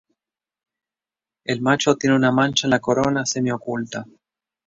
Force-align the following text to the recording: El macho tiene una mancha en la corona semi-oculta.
El 1.43 1.61
macho 1.61 1.95
tiene 1.95 2.15
una 2.15 2.31
mancha 2.31 2.65
en 2.65 2.71
la 2.71 2.79
corona 2.79 3.23
semi-oculta. 3.23 4.07